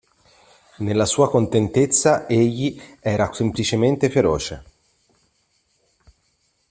Nella 0.77 1.05
sua 1.05 1.29
contentezza 1.29 2.25
egli 2.27 2.75
era 3.01 3.31
semplicemente 3.33 4.09
feroce. 4.09 4.63